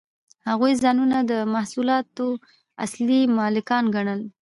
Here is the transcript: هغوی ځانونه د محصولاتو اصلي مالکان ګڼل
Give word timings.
هغوی 0.49 0.71
ځانونه 0.83 1.17
د 1.31 1.33
محصولاتو 1.53 2.27
اصلي 2.85 3.19
مالکان 3.39 3.83
ګڼل 3.95 4.21